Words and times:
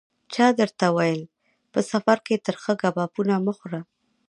چا 0.33 0.45
درته 0.59 0.85
ویل: 0.95 1.21
په 1.71 1.79
سفر 1.91 2.17
کې 2.25 2.43
ترخه 2.47 2.73
کبابونه 2.83 3.33
مه 3.45 3.53
خوره. 3.57 3.81